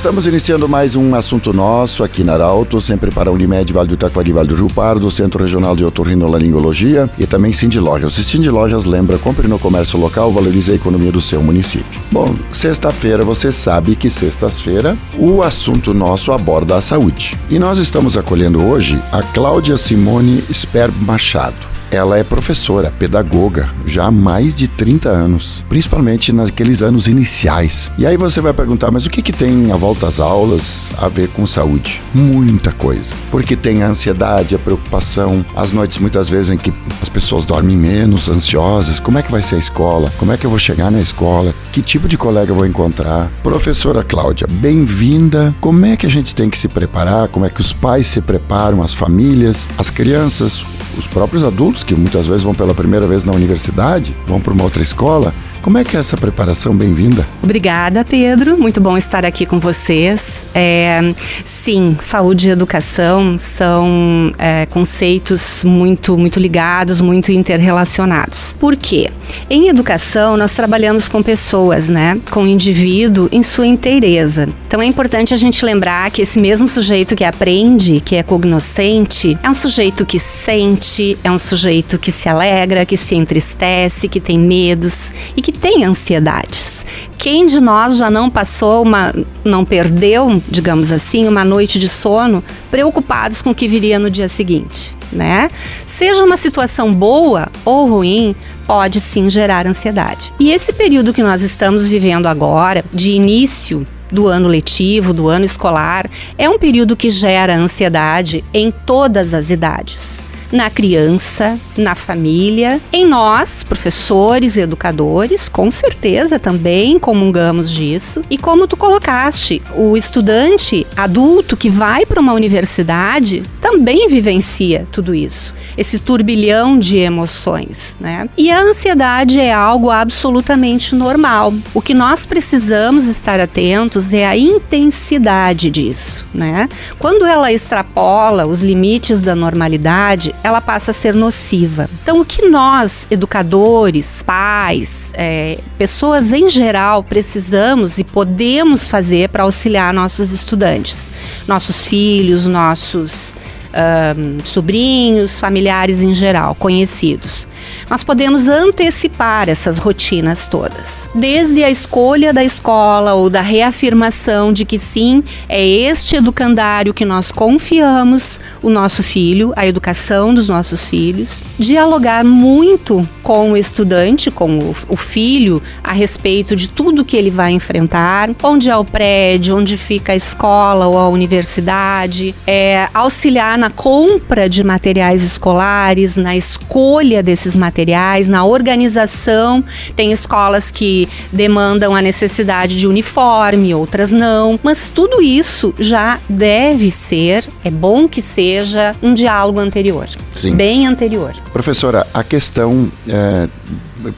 Estamos 0.00 0.26
iniciando 0.26 0.66
mais 0.66 0.96
um 0.96 1.14
assunto 1.14 1.52
nosso 1.52 2.02
aqui 2.02 2.24
na 2.24 2.32
Arauto, 2.32 2.80
sempre 2.80 3.10
para 3.10 3.28
a 3.28 3.32
Unimed, 3.34 3.70
Vale 3.70 3.86
do 3.86 3.98
Taquari, 3.98 4.32
Vale 4.32 4.48
do 4.48 4.54
Rio 4.54 4.66
Pardo, 4.68 5.10
Centro 5.10 5.44
Regional 5.44 5.76
de 5.76 5.84
Otorrinolaringologia 5.84 7.08
e 7.18 7.26
também 7.26 7.52
Cindy 7.52 7.78
Lojas. 7.78 8.16
O 8.16 8.24
Cindy 8.24 8.48
Lojas 8.48 8.86
lembra, 8.86 9.18
compre 9.18 9.46
no 9.46 9.58
comércio 9.58 10.00
local, 10.00 10.32
valorize 10.32 10.72
a 10.72 10.74
economia 10.74 11.12
do 11.12 11.20
seu 11.20 11.42
município. 11.42 12.00
Bom, 12.10 12.34
sexta-feira, 12.50 13.26
você 13.26 13.52
sabe 13.52 13.94
que 13.94 14.08
sexta-feira 14.08 14.96
o 15.18 15.42
assunto 15.42 15.92
nosso 15.92 16.32
aborda 16.32 16.78
a 16.78 16.80
saúde. 16.80 17.38
E 17.50 17.58
nós 17.58 17.78
estamos 17.78 18.16
acolhendo 18.16 18.64
hoje 18.64 18.98
a 19.12 19.22
Cláudia 19.22 19.76
Simone 19.76 20.42
Sperb 20.50 20.94
Machado. 21.04 21.69
Ela 21.92 22.18
é 22.18 22.22
professora, 22.22 22.92
pedagoga, 22.96 23.68
já 23.84 24.04
há 24.04 24.10
mais 24.12 24.54
de 24.54 24.68
30 24.68 25.08
anos, 25.08 25.64
principalmente 25.68 26.32
naqueles 26.32 26.82
anos 26.82 27.08
iniciais. 27.08 27.90
E 27.98 28.06
aí 28.06 28.16
você 28.16 28.40
vai 28.40 28.52
perguntar, 28.52 28.92
mas 28.92 29.06
o 29.06 29.10
que, 29.10 29.20
que 29.20 29.32
tem 29.32 29.72
a 29.72 29.76
volta 29.76 30.06
às 30.06 30.20
aulas 30.20 30.86
a 30.96 31.08
ver 31.08 31.28
com 31.30 31.44
saúde? 31.48 32.00
Muita 32.14 32.70
coisa. 32.70 33.12
Porque 33.28 33.56
tem 33.56 33.82
a 33.82 33.88
ansiedade, 33.88 34.54
a 34.54 34.58
preocupação, 34.58 35.44
as 35.56 35.72
noites 35.72 35.98
muitas 35.98 36.28
vezes 36.28 36.52
em 36.52 36.56
que 36.56 36.72
as 37.02 37.08
pessoas 37.08 37.44
dormem 37.44 37.76
menos, 37.76 38.28
ansiosas. 38.28 39.00
Como 39.00 39.18
é 39.18 39.22
que 39.22 39.32
vai 39.32 39.42
ser 39.42 39.56
a 39.56 39.58
escola? 39.58 40.12
Como 40.16 40.30
é 40.30 40.36
que 40.36 40.46
eu 40.46 40.50
vou 40.50 40.60
chegar 40.60 40.92
na 40.92 41.00
escola? 41.00 41.52
Que 41.72 41.82
tipo 41.82 42.06
de 42.06 42.16
colega 42.16 42.52
eu 42.52 42.56
vou 42.56 42.66
encontrar? 42.66 43.28
Professora 43.42 44.04
Cláudia, 44.04 44.46
bem-vinda. 44.48 45.52
Como 45.60 45.84
é 45.84 45.96
que 45.96 46.06
a 46.06 46.10
gente 46.10 46.36
tem 46.36 46.48
que 46.48 46.56
se 46.56 46.68
preparar? 46.68 47.26
Como 47.26 47.44
é 47.44 47.50
que 47.50 47.60
os 47.60 47.72
pais 47.72 48.06
se 48.06 48.20
preparam, 48.20 48.80
as 48.80 48.94
famílias, 48.94 49.66
as 49.76 49.90
crianças, 49.90 50.64
os 50.96 51.06
próprios 51.06 51.42
adultos 51.42 51.79
que 51.82 51.94
muitas 51.94 52.26
vezes 52.26 52.42
vão 52.42 52.54
pela 52.54 52.74
primeira 52.74 53.06
vez 53.06 53.24
na 53.24 53.32
universidade, 53.32 54.14
vão 54.26 54.40
para 54.40 54.52
uma 54.52 54.64
outra 54.64 54.82
escola. 54.82 55.32
Como 55.62 55.76
é 55.76 55.84
que 55.84 55.94
é 55.94 56.00
essa 56.00 56.16
preparação? 56.16 56.74
Bem-vinda. 56.74 57.26
Obrigada, 57.42 58.02
Pedro. 58.02 58.56
Muito 58.56 58.80
bom 58.80 58.96
estar 58.96 59.26
aqui 59.26 59.44
com 59.44 59.58
vocês. 59.58 60.46
É, 60.54 61.14
sim, 61.44 61.96
saúde 62.00 62.48
e 62.48 62.50
educação 62.50 63.36
são 63.36 64.32
é, 64.38 64.64
conceitos 64.66 65.62
muito, 65.62 66.16
muito 66.16 66.40
ligados, 66.40 67.02
muito 67.02 67.30
interrelacionados. 67.30 68.54
Por 68.58 68.74
quê? 68.74 69.10
Em 69.50 69.68
educação, 69.68 70.36
nós 70.36 70.54
trabalhamos 70.54 71.08
com 71.08 71.22
pessoas, 71.22 71.90
né? 71.90 72.18
Com 72.30 72.44
o 72.44 72.46
indivíduo 72.46 73.28
em 73.30 73.42
sua 73.42 73.66
inteireza. 73.66 74.48
Então 74.66 74.80
é 74.80 74.86
importante 74.86 75.34
a 75.34 75.36
gente 75.36 75.62
lembrar 75.64 76.10
que 76.10 76.22
esse 76.22 76.38
mesmo 76.38 76.66
sujeito 76.66 77.14
que 77.14 77.24
aprende, 77.24 78.00
que 78.00 78.16
é 78.16 78.22
cognoscente, 78.22 79.36
é 79.42 79.50
um 79.50 79.54
sujeito 79.54 80.06
que 80.06 80.18
sente, 80.18 81.18
é 81.22 81.30
um 81.30 81.38
sujeito 81.38 81.98
que 81.98 82.10
se 82.10 82.28
alegra, 82.28 82.86
que 82.86 82.96
se 82.96 83.14
entristece, 83.14 84.08
que 84.08 84.20
tem 84.20 84.38
medos 84.38 85.12
e 85.36 85.42
que 85.42 85.49
que 85.50 85.58
tem 85.58 85.84
ansiedades. 85.84 86.84
Quem 87.18 87.46
de 87.46 87.60
nós 87.60 87.96
já 87.96 88.10
não 88.10 88.30
passou 88.30 88.82
uma, 88.82 89.14
não 89.44 89.64
perdeu, 89.64 90.42
digamos 90.48 90.90
assim, 90.90 91.28
uma 91.28 91.44
noite 91.44 91.78
de 91.78 91.88
sono 91.88 92.42
preocupados 92.70 93.42
com 93.42 93.50
o 93.50 93.54
que 93.54 93.68
viria 93.68 93.98
no 93.98 94.10
dia 94.10 94.28
seguinte, 94.28 94.96
né? 95.12 95.50
Seja 95.86 96.24
uma 96.24 96.36
situação 96.36 96.94
boa 96.94 97.48
ou 97.64 97.88
ruim, 97.88 98.34
pode 98.66 99.00
sim 99.00 99.28
gerar 99.28 99.66
ansiedade. 99.66 100.32
E 100.40 100.50
esse 100.50 100.72
período 100.72 101.12
que 101.12 101.22
nós 101.22 101.42
estamos 101.42 101.90
vivendo 101.90 102.26
agora, 102.26 102.84
de 102.92 103.10
início 103.10 103.86
do 104.10 104.26
ano 104.26 104.48
letivo, 104.48 105.12
do 105.12 105.28
ano 105.28 105.44
escolar, 105.44 106.08
é 106.38 106.48
um 106.48 106.58
período 106.58 106.96
que 106.96 107.10
gera 107.10 107.54
ansiedade 107.54 108.42
em 108.52 108.70
todas 108.70 109.34
as 109.34 109.50
idades 109.50 110.26
na 110.52 110.68
criança, 110.68 111.58
na 111.76 111.94
família, 111.94 112.80
em 112.92 113.06
nós, 113.06 113.62
professores 113.64 114.56
e 114.56 114.60
educadores, 114.60 115.48
com 115.48 115.70
certeza 115.70 116.38
também 116.38 116.98
comungamos 116.98 117.70
disso. 117.70 118.22
E 118.30 118.36
como 118.36 118.66
tu 118.66 118.76
colocaste, 118.76 119.62
o 119.74 119.96
estudante 119.96 120.86
adulto 120.96 121.56
que 121.56 121.70
vai 121.70 122.04
para 122.04 122.20
uma 122.20 122.32
universidade 122.32 123.42
também 123.60 124.08
vivencia 124.08 124.86
tudo 124.90 125.14
isso, 125.14 125.54
esse 125.80 125.98
turbilhão 125.98 126.78
de 126.78 126.98
emoções, 126.98 127.96
né? 127.98 128.28
E 128.36 128.50
a 128.50 128.60
ansiedade 128.60 129.40
é 129.40 129.50
algo 129.50 129.90
absolutamente 129.90 130.94
normal. 130.94 131.54
O 131.72 131.80
que 131.80 131.94
nós 131.94 132.26
precisamos 132.26 133.06
estar 133.06 133.40
atentos 133.40 134.12
é 134.12 134.26
a 134.26 134.36
intensidade 134.36 135.70
disso, 135.70 136.26
né? 136.34 136.68
Quando 136.98 137.24
ela 137.24 137.50
extrapola 137.50 138.44
os 138.44 138.60
limites 138.60 139.22
da 139.22 139.34
normalidade, 139.34 140.34
ela 140.44 140.60
passa 140.60 140.90
a 140.90 140.94
ser 140.94 141.14
nociva. 141.14 141.88
Então, 142.02 142.20
o 142.20 142.26
que 142.26 142.46
nós, 142.46 143.06
educadores, 143.10 144.22
pais, 144.22 145.14
é, 145.14 145.60
pessoas 145.78 146.30
em 146.34 146.46
geral, 146.46 147.02
precisamos 147.02 147.96
e 147.96 148.04
podemos 148.04 148.90
fazer 148.90 149.30
para 149.30 149.44
auxiliar 149.44 149.94
nossos 149.94 150.30
estudantes, 150.30 151.10
nossos 151.48 151.86
filhos, 151.86 152.46
nossos 152.46 153.34
um, 153.74 154.44
sobrinhos, 154.44 155.38
familiares 155.38 156.02
em 156.02 156.14
geral, 156.14 156.54
conhecidos. 156.54 157.46
Nós 157.88 158.04
podemos 158.04 158.48
antecipar 158.48 159.48
essas 159.48 159.78
rotinas 159.78 160.46
todas, 160.48 161.08
desde 161.14 161.62
a 161.62 161.70
escolha 161.70 162.32
da 162.32 162.42
escola 162.42 163.14
ou 163.14 163.28
da 163.28 163.40
reafirmação 163.40 164.52
de 164.52 164.64
que 164.64 164.78
sim, 164.78 165.22
é 165.48 165.64
este 165.64 166.16
educandário 166.16 166.94
que 166.94 167.04
nós 167.04 167.30
confiamos 167.32 168.40
o 168.62 168.70
nosso 168.70 169.02
filho, 169.02 169.52
a 169.56 169.66
educação 169.66 170.32
dos 170.32 170.48
nossos 170.48 170.88
filhos, 170.88 171.42
dialogar 171.58 172.24
muito 172.24 173.06
com 173.22 173.52
o 173.52 173.56
estudante, 173.56 174.30
com 174.30 174.58
o, 174.58 174.76
o 174.88 174.96
filho, 174.96 175.62
a 175.82 175.92
respeito 175.92 176.56
de 176.56 176.68
tudo 176.68 177.04
que 177.04 177.16
ele 177.16 177.30
vai 177.30 177.52
enfrentar, 177.52 178.30
onde 178.42 178.70
é 178.70 178.76
o 178.76 178.84
prédio, 178.84 179.56
onde 179.56 179.76
fica 179.76 180.12
a 180.12 180.16
escola 180.16 180.86
ou 180.86 180.98
a 180.98 181.08
universidade, 181.08 182.34
é, 182.46 182.88
auxiliar 182.94 183.58
na 183.60 183.70
compra 183.70 184.48
de 184.48 184.64
materiais 184.64 185.22
escolares, 185.22 186.16
na 186.16 186.36
escolha 186.36 187.22
desses 187.22 187.54
materiais, 187.54 188.28
na 188.28 188.44
organização. 188.44 189.62
Tem 189.94 190.10
escolas 190.10 190.72
que 190.72 191.08
demandam 191.30 191.94
a 191.94 192.02
necessidade 192.02 192.78
de 192.78 192.88
uniforme, 192.88 193.74
outras 193.74 194.10
não. 194.10 194.58
Mas 194.62 194.88
tudo 194.88 195.22
isso 195.22 195.72
já 195.78 196.18
deve 196.28 196.90
ser, 196.90 197.44
é 197.62 197.70
bom 197.70 198.08
que 198.08 198.22
seja, 198.22 198.96
um 199.02 199.14
diálogo 199.14 199.60
anterior. 199.60 200.08
Sim. 200.34 200.54
Bem 200.54 200.86
anterior. 200.86 201.34
Professora, 201.52 202.06
a 202.14 202.24
questão, 202.24 202.90
é, 203.06 203.46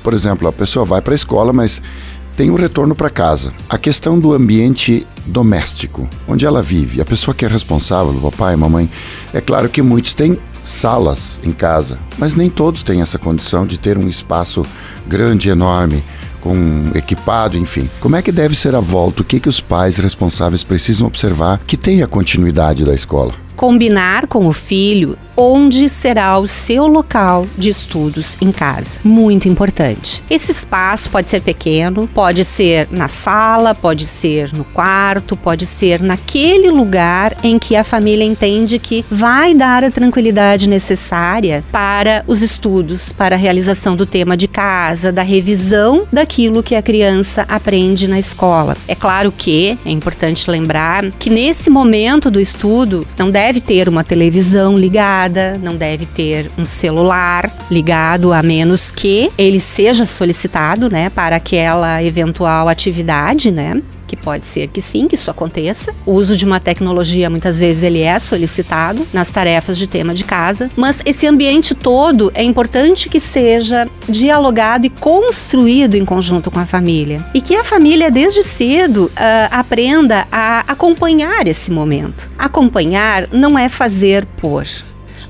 por 0.02 0.14
exemplo, 0.14 0.47
a 0.47 0.52
pessoa 0.52 0.84
vai 0.84 1.00
para 1.00 1.14
a 1.14 1.16
escola, 1.16 1.52
mas 1.52 1.82
tem 2.36 2.50
o 2.50 2.54
retorno 2.54 2.94
para 2.94 3.10
casa. 3.10 3.52
A 3.69 3.76
questão 3.76 4.19
do 4.19 4.32
ambiente 4.32 5.06
doméstico, 5.26 6.08
onde 6.26 6.46
ela 6.46 6.62
vive, 6.62 7.00
a 7.00 7.04
pessoa 7.04 7.34
que 7.34 7.44
é 7.44 7.48
responsável, 7.48 8.12
o 8.12 8.30
papai, 8.30 8.54
a 8.54 8.56
mamãe, 8.56 8.90
é 9.32 9.40
claro 9.40 9.68
que 9.68 9.82
muitos 9.82 10.14
têm 10.14 10.38
salas 10.64 11.40
em 11.42 11.52
casa, 11.52 11.98
mas 12.18 12.34
nem 12.34 12.48
todos 12.48 12.82
têm 12.82 13.02
essa 13.02 13.18
condição 13.18 13.66
de 13.66 13.78
ter 13.78 13.98
um 13.98 14.08
espaço 14.08 14.64
grande, 15.06 15.48
enorme, 15.48 16.02
com 16.40 16.90
equipado, 16.94 17.56
enfim. 17.56 17.88
Como 18.00 18.16
é 18.16 18.22
que 18.22 18.32
deve 18.32 18.54
ser 18.54 18.74
a 18.74 18.80
volta? 18.80 19.22
O 19.22 19.24
que, 19.24 19.38
que 19.38 19.48
os 19.48 19.60
pais 19.60 19.96
responsáveis 19.96 20.64
precisam 20.64 21.06
observar 21.06 21.58
que 21.58 21.76
tenha 21.76 22.06
continuidade 22.06 22.84
da 22.84 22.94
escola? 22.94 23.32
Combinar 23.56 24.26
com 24.26 24.46
o 24.46 24.52
filho 24.52 25.16
onde 25.36 25.88
será 25.88 26.38
o 26.38 26.46
seu 26.46 26.86
local 26.86 27.46
de 27.56 27.70
estudos 27.70 28.36
em 28.40 28.52
casa. 28.52 29.00
Muito 29.02 29.48
importante. 29.48 30.22
Esse 30.28 30.52
espaço 30.52 31.10
pode 31.10 31.28
ser 31.28 31.40
pequeno, 31.40 32.08
pode 32.12 32.44
ser 32.44 32.88
na 32.90 33.08
sala, 33.08 33.75
pode 33.75 34.04
ser 34.04 34.52
no 34.52 34.64
quarto, 34.64 35.37
pode 35.37 35.64
ser 35.66 36.02
naquele 36.02 36.70
lugar 36.70 37.34
em 37.43 37.58
que 37.58 37.76
a 37.76 37.84
família 37.84 38.25
entende 38.25 38.78
que 38.78 39.04
vai 39.10 39.54
dar 39.54 39.84
a 39.84 39.90
tranquilidade 39.90 40.69
necessária 40.69 41.64
para 41.72 42.25
os 42.26 42.43
estudos, 42.43 43.12
para 43.12 43.34
a 43.34 43.38
realização 43.38 43.96
do 43.96 44.06
tema 44.06 44.37
de 44.37 44.46
casa, 44.46 45.10
da 45.10 45.22
revisão 45.22 46.06
daquilo 46.12 46.62
que 46.62 46.75
a 46.75 46.82
criança 46.82 47.44
aprende 47.49 48.06
na 48.06 48.19
escola. 48.19 48.76
É 48.87 48.94
claro 48.94 49.32
que 49.32 49.78
é 49.84 49.90
importante 49.90 50.50
lembrar 50.50 51.10
que 51.12 51.31
nesse 51.31 51.70
momento 51.70 52.31
do 52.31 52.40
estudo 52.40 53.06
não 53.19 53.31
deve 53.31 53.41
deve 53.42 53.60
ter 53.60 53.88
uma 53.88 54.04
televisão 54.04 54.78
ligada, 54.78 55.58
não 55.60 55.74
deve 55.74 56.06
ter 56.06 56.48
um 56.56 56.64
celular 56.64 57.50
ligado, 57.68 58.32
a 58.32 58.40
menos 58.40 58.92
que 58.92 59.32
ele 59.36 59.58
seja 59.58 60.06
solicitado, 60.06 60.88
né, 60.88 61.10
para 61.10 61.34
aquela 61.34 62.00
eventual 62.04 62.68
atividade, 62.68 63.50
né? 63.50 63.82
Que 64.12 64.17
pode 64.17 64.44
ser 64.44 64.69
que 64.69 64.82
sim, 64.82 65.09
que 65.09 65.14
isso 65.14 65.31
aconteça. 65.31 65.94
O 66.05 66.12
uso 66.12 66.37
de 66.37 66.44
uma 66.44 66.61
tecnologia 66.61 67.31
muitas 67.31 67.59
vezes 67.59 67.82
ele 67.82 68.03
é 68.03 68.19
solicitado 68.19 69.06
nas 69.11 69.31
tarefas 69.31 69.79
de 69.79 69.87
tema 69.87 70.12
de 70.12 70.23
casa, 70.23 70.70
mas 70.76 71.00
esse 71.06 71.26
ambiente 71.26 71.75
todo 71.75 72.31
é 72.35 72.43
importante 72.43 73.09
que 73.09 73.19
seja 73.19 73.88
dialogado 74.06 74.85
e 74.85 74.91
construído 74.91 75.94
em 75.94 76.05
conjunto 76.05 76.50
com 76.50 76.59
a 76.59 76.67
família. 76.67 77.25
E 77.32 77.41
que 77.41 77.56
a 77.56 77.64
família 77.64 78.11
desde 78.11 78.44
cedo 78.44 79.06
uh, 79.06 79.12
aprenda 79.50 80.29
a 80.31 80.61
acompanhar 80.69 81.49
esse 81.49 81.70
momento. 81.70 82.31
Acompanhar 82.38 83.29
não 83.32 83.59
é 83.59 83.70
fazer 83.70 84.26
por, 84.37 84.67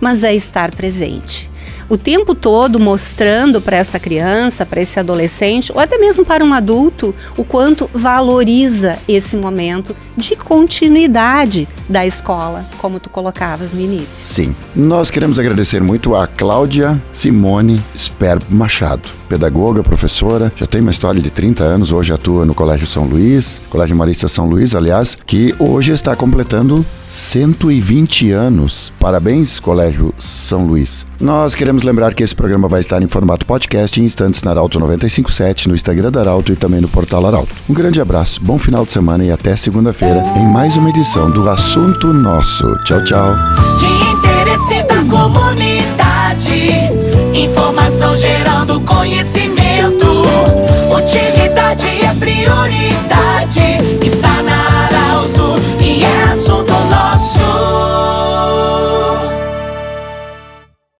mas 0.01 0.25
é 0.25 0.35
estar 0.35 0.75
presente 0.75 1.52
o 1.93 1.99
tempo 1.99 2.35
todo 2.35 2.81
mostrando 2.81 3.61
para 3.61 3.77
essa 3.77 4.01
criança, 4.01 4.65
para 4.65 4.81
esse 4.81 4.99
adolescente, 4.99 5.71
ou 5.71 5.79
até 5.79 5.99
mesmo 5.99 6.25
para 6.25 6.43
um 6.43 6.55
adulto, 6.55 7.15
o 7.37 7.45
quanto 7.45 7.91
valoriza 7.93 8.99
esse 9.07 9.37
momento 9.37 9.95
de 10.17 10.35
continuidade 10.35 11.69
da 11.87 12.07
escola, 12.07 12.65
como 12.79 12.99
tu 12.99 13.11
colocavas 13.11 13.75
no 13.75 13.81
início. 13.83 14.25
Sim. 14.25 14.57
Nós 14.75 15.11
queremos 15.11 15.39
agradecer 15.39 15.83
muito 15.83 16.17
a 16.17 16.27
Cláudia 16.27 16.99
Simone 17.13 17.79
Sperb 17.95 18.43
Machado, 18.49 19.07
pedagoga, 19.29 19.83
professora, 19.83 20.51
já 20.57 20.65
tem 20.65 20.81
uma 20.81 20.93
história 20.93 21.21
de 21.21 21.29
30 21.31 21.63
anos, 21.63 21.93
hoje 21.93 22.11
atua 22.11 22.47
no 22.47 22.55
Colégio 22.55 22.87
São 22.87 23.05
Luís, 23.05 23.61
Colégio 23.69 23.95
Marista 23.95 24.29
São 24.29 24.49
Luís, 24.49 24.75
aliás, 24.75 25.15
que 25.27 25.55
hoje 25.59 25.93
está 25.93 26.17
completando 26.17 26.87
120 27.13 28.31
anos. 28.31 28.91
Parabéns, 28.99 29.61
Colégio 29.61 30.15
São 30.19 30.65
Luís. 30.65 31.05
Nós 31.21 31.55
queremos 31.55 31.83
lembrar 31.83 32.15
que 32.15 32.23
esse 32.23 32.35
programa 32.35 32.69
vai 32.69 32.81
estar 32.81 33.03
em 33.03 33.07
formato 33.07 33.45
podcast 33.45 34.01
em 34.01 34.05
instantes 34.05 34.43
na 34.43 34.53
Arauto 34.53 34.81
957, 34.81 35.69
no 35.69 35.75
Instagram 35.75 36.11
da 36.11 36.21
Arauto 36.21 36.53
e 36.53 36.57
também 36.57 36.81
no 36.81 36.89
portal 36.89 37.27
Arauto. 37.27 37.55
Um 37.69 37.75
grande 37.75 38.01
abraço, 38.01 38.41
bom 38.43 38.59
final 38.59 38.87
de 38.87 38.93
semana 38.93 39.23
e 39.23 39.31
até 39.31 39.55
segunda-feira 39.57 40.25
em 40.37 40.47
mais 40.47 40.75
uma 40.75 40.89
edição 40.89 41.31
do 41.31 41.47
Assunto 41.51 42.15
Nosso. 42.15 42.65
Tchau, 42.85 43.05
tchau. 43.05 43.35
De 43.79 43.87
interesse 44.17 44.83
da 44.85 45.05
comunidade, 45.05 46.49
informação 47.35 48.17
gerando 48.17 48.81
conhecimento, 48.81 50.07
utilidade 50.97 51.87
é 51.87 52.15
prioridade. 52.15 53.92